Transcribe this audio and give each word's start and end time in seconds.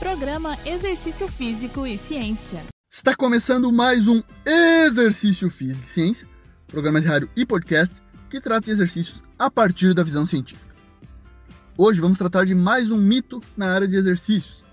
Programa 0.00 0.56
Exercício 0.64 1.28
Físico 1.28 1.86
e 1.86 1.98
Ciência. 1.98 2.64
Está 2.90 3.14
começando 3.14 3.70
mais 3.70 4.08
um 4.08 4.22
Exercício 4.46 5.50
Físico 5.50 5.86
e 5.86 5.90
Ciência, 5.90 6.26
programa 6.66 7.02
de 7.02 7.06
rádio 7.06 7.28
e 7.36 7.44
podcast 7.44 8.02
que 8.30 8.40
trata 8.40 8.62
de 8.62 8.70
exercícios 8.70 9.22
a 9.38 9.50
partir 9.50 9.92
da 9.92 10.02
visão 10.02 10.24
científica. 10.24 10.74
Hoje 11.76 12.00
vamos 12.00 12.16
tratar 12.16 12.46
de 12.46 12.54
mais 12.54 12.90
um 12.90 12.96
mito 12.96 13.42
na 13.54 13.74
área 13.74 13.86
de 13.86 13.94
exercícios. 13.94 14.64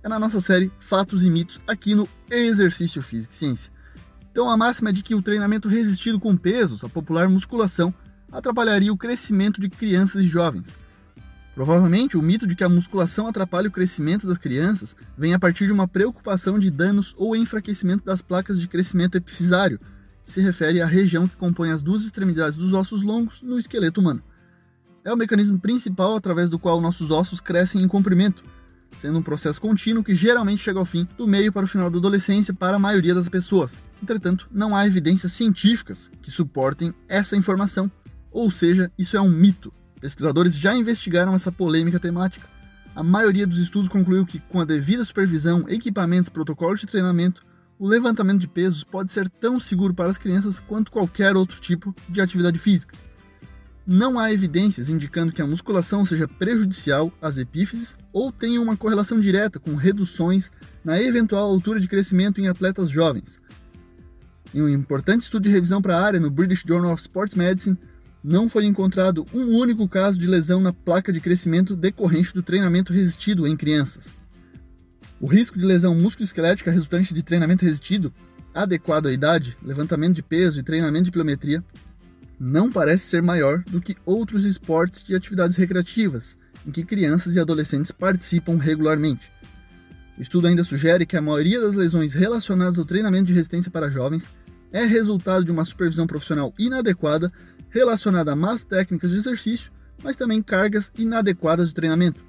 É 0.00 0.08
na 0.08 0.16
nossa 0.16 0.40
série 0.40 0.70
Fatos 0.78 1.24
e 1.24 1.28
Mitos 1.28 1.58
aqui 1.66 1.96
no 1.96 2.08
Exercício 2.30 3.02
Físico 3.02 3.34
e 3.34 3.36
Ciência. 3.36 3.72
Então 4.30 4.48
a 4.48 4.56
máxima 4.56 4.90
é 4.90 4.92
de 4.92 5.02
que 5.02 5.14
o 5.16 5.20
treinamento 5.20 5.68
resistido 5.68 6.20
com 6.20 6.36
pesos, 6.36 6.84
a 6.84 6.88
popular 6.88 7.28
musculação, 7.28 7.92
atrapalharia 8.30 8.92
o 8.92 8.96
crescimento 8.96 9.60
de 9.60 9.68
crianças 9.68 10.22
e 10.22 10.28
jovens. 10.28 10.76
Provavelmente 11.58 12.16
o 12.16 12.22
mito 12.22 12.46
de 12.46 12.54
que 12.54 12.62
a 12.62 12.68
musculação 12.68 13.26
atrapalha 13.26 13.66
o 13.66 13.72
crescimento 13.72 14.28
das 14.28 14.38
crianças 14.38 14.94
vem 15.16 15.34
a 15.34 15.40
partir 15.40 15.66
de 15.66 15.72
uma 15.72 15.88
preocupação 15.88 16.56
de 16.56 16.70
danos 16.70 17.12
ou 17.18 17.34
enfraquecimento 17.34 18.04
das 18.04 18.22
placas 18.22 18.60
de 18.60 18.68
crescimento 18.68 19.16
epifisário, 19.16 19.80
que 20.24 20.30
se 20.30 20.40
refere 20.40 20.80
à 20.80 20.86
região 20.86 21.26
que 21.26 21.34
compõe 21.34 21.72
as 21.72 21.82
duas 21.82 22.04
extremidades 22.04 22.56
dos 22.56 22.72
ossos 22.72 23.02
longos 23.02 23.42
no 23.42 23.58
esqueleto 23.58 24.00
humano. 24.00 24.22
É 25.02 25.12
o 25.12 25.16
mecanismo 25.16 25.58
principal 25.58 26.14
através 26.14 26.48
do 26.48 26.60
qual 26.60 26.80
nossos 26.80 27.10
ossos 27.10 27.40
crescem 27.40 27.82
em 27.82 27.88
comprimento, 27.88 28.44
sendo 29.00 29.18
um 29.18 29.22
processo 29.22 29.60
contínuo 29.60 30.04
que 30.04 30.14
geralmente 30.14 30.62
chega 30.62 30.78
ao 30.78 30.84
fim 30.84 31.08
do 31.18 31.26
meio 31.26 31.52
para 31.52 31.64
o 31.64 31.68
final 31.68 31.90
da 31.90 31.98
adolescência 31.98 32.54
para 32.54 32.76
a 32.76 32.78
maioria 32.78 33.16
das 33.16 33.28
pessoas. 33.28 33.76
Entretanto, 34.00 34.48
não 34.52 34.76
há 34.76 34.86
evidências 34.86 35.32
científicas 35.32 36.08
que 36.22 36.30
suportem 36.30 36.94
essa 37.08 37.36
informação 37.36 37.90
ou 38.30 38.48
seja, 38.48 38.92
isso 38.96 39.16
é 39.16 39.20
um 39.20 39.28
mito. 39.28 39.72
Pesquisadores 40.00 40.56
já 40.56 40.74
investigaram 40.74 41.34
essa 41.34 41.50
polêmica 41.50 41.98
temática. 41.98 42.48
A 42.94 43.02
maioria 43.02 43.46
dos 43.46 43.58
estudos 43.58 43.88
concluiu 43.88 44.26
que, 44.26 44.40
com 44.40 44.60
a 44.60 44.64
devida 44.64 45.04
supervisão, 45.04 45.64
equipamentos, 45.68 46.30
protocolos 46.30 46.80
de 46.80 46.86
treinamento, 46.86 47.44
o 47.78 47.86
levantamento 47.86 48.40
de 48.40 48.48
pesos 48.48 48.82
pode 48.82 49.12
ser 49.12 49.28
tão 49.28 49.60
seguro 49.60 49.94
para 49.94 50.10
as 50.10 50.18
crianças 50.18 50.58
quanto 50.58 50.90
qualquer 50.90 51.36
outro 51.36 51.60
tipo 51.60 51.94
de 52.08 52.20
atividade 52.20 52.58
física. 52.58 52.96
Não 53.86 54.18
há 54.18 54.32
evidências 54.32 54.90
indicando 54.90 55.32
que 55.32 55.40
a 55.40 55.46
musculação 55.46 56.04
seja 56.04 56.28
prejudicial 56.28 57.10
às 57.22 57.38
epífises 57.38 57.96
ou 58.12 58.30
tenha 58.30 58.60
uma 58.60 58.76
correlação 58.76 59.18
direta 59.18 59.58
com 59.58 59.76
reduções 59.76 60.50
na 60.84 61.00
eventual 61.00 61.48
altura 61.48 61.80
de 61.80 61.88
crescimento 61.88 62.40
em 62.40 62.48
atletas 62.48 62.90
jovens. 62.90 63.40
Em 64.52 64.60
um 64.60 64.68
importante 64.68 65.22
estudo 65.22 65.44
de 65.44 65.50
revisão 65.50 65.80
para 65.80 65.96
a 65.96 66.02
área 66.04 66.20
no 66.20 66.30
British 66.30 66.64
Journal 66.66 66.92
of 66.92 67.00
Sports 67.00 67.34
Medicine, 67.34 67.78
não 68.28 68.46
foi 68.46 68.66
encontrado 68.66 69.26
um 69.32 69.56
único 69.56 69.88
caso 69.88 70.18
de 70.18 70.26
lesão 70.26 70.60
na 70.60 70.70
placa 70.70 71.10
de 71.10 71.18
crescimento 71.18 71.74
decorrente 71.74 72.34
do 72.34 72.42
treinamento 72.42 72.92
resistido 72.92 73.46
em 73.46 73.56
crianças. 73.56 74.18
O 75.18 75.26
risco 75.26 75.58
de 75.58 75.64
lesão 75.64 75.94
musculoesquelética 75.94 76.70
resultante 76.70 77.14
de 77.14 77.22
treinamento 77.22 77.64
resistido, 77.64 78.12
adequado 78.54 79.06
à 79.06 79.12
idade, 79.12 79.56
levantamento 79.62 80.16
de 80.16 80.22
peso 80.22 80.60
e 80.60 80.62
treinamento 80.62 81.06
de 81.06 81.10
pliometria, 81.10 81.64
não 82.38 82.70
parece 82.70 83.06
ser 83.06 83.22
maior 83.22 83.64
do 83.64 83.80
que 83.80 83.96
outros 84.04 84.44
esportes 84.44 85.02
de 85.02 85.14
atividades 85.14 85.56
recreativas, 85.56 86.36
em 86.66 86.70
que 86.70 86.84
crianças 86.84 87.34
e 87.34 87.40
adolescentes 87.40 87.90
participam 87.90 88.58
regularmente. 88.58 89.32
O 90.18 90.20
estudo 90.20 90.48
ainda 90.48 90.62
sugere 90.64 91.06
que 91.06 91.16
a 91.16 91.22
maioria 91.22 91.62
das 91.62 91.74
lesões 91.74 92.12
relacionadas 92.12 92.78
ao 92.78 92.84
treinamento 92.84 93.28
de 93.28 93.32
resistência 93.32 93.70
para 93.70 93.88
jovens 93.88 94.28
é 94.70 94.84
resultado 94.84 95.46
de 95.46 95.50
uma 95.50 95.64
supervisão 95.64 96.06
profissional 96.06 96.52
inadequada 96.58 97.32
relacionada 97.70 98.32
a 98.32 98.36
más 98.36 98.64
técnicas 98.64 99.10
de 99.10 99.16
exercício, 99.16 99.70
mas 100.02 100.16
também 100.16 100.42
cargas 100.42 100.92
inadequadas 100.96 101.68
de 101.68 101.74
treinamento. 101.74 102.20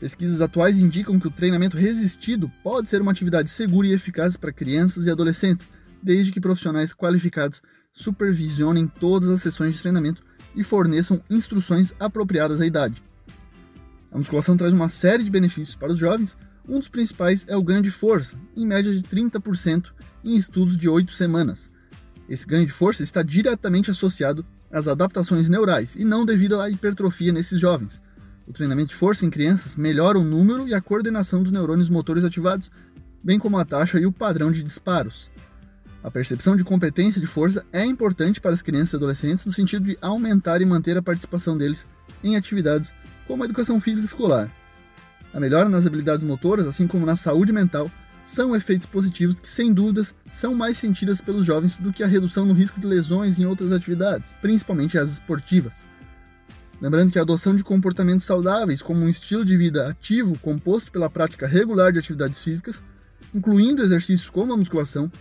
Pesquisas 0.00 0.40
atuais 0.40 0.78
indicam 0.78 1.18
que 1.18 1.28
o 1.28 1.30
treinamento 1.30 1.76
resistido 1.76 2.50
pode 2.62 2.88
ser 2.88 3.00
uma 3.00 3.12
atividade 3.12 3.50
segura 3.50 3.86
e 3.86 3.92
eficaz 3.92 4.36
para 4.36 4.52
crianças 4.52 5.06
e 5.06 5.10
adolescentes, 5.10 5.68
desde 6.02 6.32
que 6.32 6.40
profissionais 6.40 6.92
qualificados 6.92 7.62
supervisionem 7.92 8.86
todas 8.86 9.28
as 9.30 9.40
sessões 9.40 9.74
de 9.74 9.80
treinamento 9.80 10.22
e 10.54 10.62
forneçam 10.62 11.22
instruções 11.30 11.94
apropriadas 11.98 12.60
à 12.60 12.66
idade. 12.66 13.02
A 14.12 14.18
musculação 14.18 14.56
traz 14.56 14.72
uma 14.72 14.88
série 14.88 15.24
de 15.24 15.30
benefícios 15.30 15.74
para 15.74 15.92
os 15.92 15.98
jovens, 15.98 16.36
um 16.68 16.78
dos 16.78 16.88
principais 16.88 17.44
é 17.48 17.56
o 17.56 17.62
ganho 17.62 17.82
de 17.82 17.90
força, 17.90 18.36
em 18.56 18.66
média 18.66 18.92
de 18.92 19.02
30% 19.02 19.92
em 20.24 20.36
estudos 20.36 20.76
de 20.76 20.88
8 20.88 21.12
semanas. 21.12 21.70
Esse 22.28 22.46
ganho 22.46 22.64
de 22.64 22.72
força 22.72 23.02
está 23.02 23.22
diretamente 23.22 23.90
associado 23.90 24.44
às 24.74 24.88
adaptações 24.88 25.48
neurais 25.48 25.94
e 25.94 26.04
não 26.04 26.26
devido 26.26 26.60
à 26.60 26.68
hipertrofia 26.68 27.32
nesses 27.32 27.60
jovens. 27.60 28.02
O 28.46 28.52
treinamento 28.52 28.88
de 28.88 28.94
força 28.96 29.24
em 29.24 29.30
crianças 29.30 29.76
melhora 29.76 30.18
o 30.18 30.24
número 30.24 30.68
e 30.68 30.74
a 30.74 30.80
coordenação 30.80 31.42
dos 31.42 31.52
neurônios 31.52 31.88
motores 31.88 32.24
ativados, 32.24 32.70
bem 33.22 33.38
como 33.38 33.56
a 33.56 33.64
taxa 33.64 33.98
e 33.98 34.04
o 34.04 34.12
padrão 34.12 34.50
de 34.50 34.62
disparos. 34.62 35.30
A 36.02 36.10
percepção 36.10 36.54
de 36.54 36.64
competência 36.64 37.20
de 37.20 37.26
força 37.26 37.64
é 37.72 37.84
importante 37.84 38.40
para 38.40 38.50
as 38.50 38.60
crianças 38.60 38.92
e 38.92 38.96
adolescentes 38.96 39.46
no 39.46 39.52
sentido 39.52 39.86
de 39.86 39.96
aumentar 40.02 40.60
e 40.60 40.66
manter 40.66 40.98
a 40.98 41.02
participação 41.02 41.56
deles 41.56 41.88
em 42.22 42.36
atividades 42.36 42.92
como 43.26 43.42
a 43.42 43.46
educação 43.46 43.80
física 43.80 44.04
escolar. 44.04 44.50
A 45.32 45.40
melhora 45.40 45.68
nas 45.68 45.86
habilidades 45.86 46.24
motoras, 46.24 46.66
assim 46.66 46.86
como 46.86 47.06
na 47.06 47.16
saúde 47.16 47.52
mental, 47.52 47.90
são 48.24 48.56
efeitos 48.56 48.86
positivos 48.86 49.38
que, 49.38 49.48
sem 49.48 49.72
dúvidas, 49.72 50.14
são 50.32 50.54
mais 50.54 50.78
sentidas 50.78 51.20
pelos 51.20 51.44
jovens 51.44 51.78
do 51.78 51.92
que 51.92 52.02
a 52.02 52.06
redução 52.06 52.46
no 52.46 52.54
risco 52.54 52.80
de 52.80 52.86
lesões 52.86 53.38
em 53.38 53.44
outras 53.44 53.70
atividades, 53.70 54.34
principalmente 54.40 54.98
as 54.98 55.12
esportivas. 55.12 55.86
Lembrando 56.80 57.12
que 57.12 57.18
a 57.18 57.22
adoção 57.22 57.54
de 57.54 57.62
comportamentos 57.62 58.24
saudáveis, 58.24 58.82
como 58.82 59.04
um 59.04 59.08
estilo 59.08 59.44
de 59.44 59.56
vida 59.56 59.88
ativo 59.88 60.38
composto 60.38 60.90
pela 60.90 61.10
prática 61.10 61.46
regular 61.46 61.92
de 61.92 61.98
atividades 61.98 62.40
físicas, 62.40 62.82
incluindo 63.34 63.82
exercícios 63.82 64.30
como 64.30 64.54
a 64.54 64.56
musculação, 64.56 65.12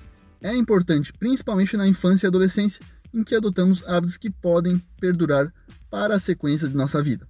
é 0.41 0.55
importante 0.55 1.13
principalmente 1.13 1.75
na 1.75 1.87
infância 1.87 2.25
e 2.25 2.29
adolescência, 2.29 2.81
em 3.13 3.23
que 3.23 3.35
adotamos 3.35 3.87
hábitos 3.87 4.17
que 4.17 4.29
podem 4.29 4.81
perdurar 4.99 5.53
para 5.89 6.15
a 6.15 6.19
sequência 6.19 6.67
de 6.67 6.75
nossa 6.75 7.03
vida. 7.03 7.27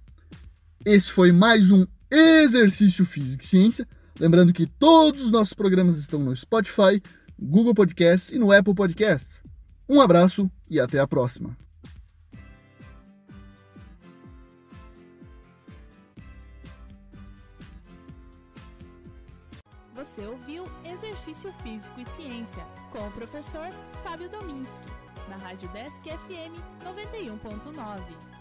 Este 0.84 1.12
foi 1.12 1.32
mais 1.32 1.70
um 1.70 1.84
Exercício 2.10 3.04
Físico 3.04 3.42
e 3.42 3.46
Ciência. 3.46 3.86
Lembrando 4.18 4.52
que 4.52 4.66
todos 4.66 5.22
os 5.22 5.30
nossos 5.30 5.54
programas 5.54 5.98
estão 5.98 6.20
no 6.20 6.34
Spotify, 6.34 7.02
Google 7.38 7.74
Podcasts 7.74 8.32
e 8.32 8.38
no 8.38 8.52
Apple 8.52 8.74
Podcasts. 8.74 9.42
Um 9.88 10.00
abraço 10.00 10.50
e 10.70 10.78
até 10.78 10.98
a 11.00 11.06
próxima. 11.06 11.56
Você 19.94 20.26
ouviu 20.26 20.64
Exercício 20.84 21.52
Físico 21.64 22.00
e 22.00 22.06
Ciência 22.14 22.64
com 22.92 23.04
o 23.08 23.10
professor 23.10 23.68
Fábio 24.04 24.28
Dominski, 24.28 24.86
na 25.28 25.36
Rádio 25.36 25.68
Desk 25.70 26.04
FM 26.04 26.54
91.9. 26.84 28.33